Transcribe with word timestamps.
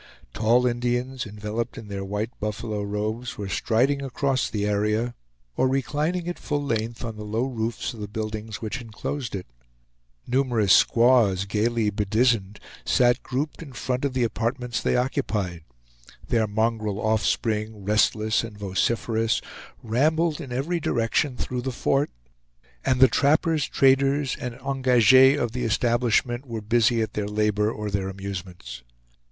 Tall 0.33 0.65
Indians, 0.65 1.27
enveloped 1.27 1.77
in 1.77 1.87
their 1.87 2.03
white 2.03 2.31
buffalo 2.39 2.81
robes, 2.81 3.37
were 3.37 3.47
striding 3.47 4.01
across 4.01 4.49
the 4.49 4.65
area 4.65 5.13
or 5.55 5.67
reclining 5.67 6.27
at 6.27 6.39
full 6.39 6.63
length 6.63 7.05
on 7.05 7.17
the 7.17 7.23
low 7.23 7.43
roofs 7.45 7.93
of 7.93 7.99
the 7.99 8.07
buildings 8.07 8.63
which 8.63 8.81
inclosed 8.81 9.35
it. 9.35 9.45
Numerous 10.25 10.73
squaws, 10.73 11.45
gayly 11.45 11.91
bedizened, 11.91 12.59
sat 12.83 13.21
grouped 13.21 13.61
in 13.61 13.73
front 13.73 14.03
of 14.03 14.13
the 14.13 14.23
apartments 14.23 14.81
they 14.81 14.95
occupied; 14.95 15.65
their 16.27 16.47
mongrel 16.47 16.99
offspring, 16.99 17.83
restless 17.85 18.43
and 18.43 18.57
vociferous, 18.57 19.39
rambled 19.83 20.41
in 20.41 20.51
every 20.51 20.79
direction 20.79 21.37
through 21.37 21.61
the 21.61 21.71
fort; 21.71 22.09
and 22.83 22.99
the 23.01 23.07
trappers, 23.07 23.67
traders, 23.67 24.35
and 24.39 24.57
ENGAGES 24.65 25.39
of 25.39 25.51
the 25.51 25.63
establishment 25.63 26.43
were 26.47 26.59
busy 26.59 27.03
at 27.03 27.13
their 27.13 27.27
labor 27.27 27.71
or 27.71 27.91
their 27.91 28.09
amusements. 28.09 28.81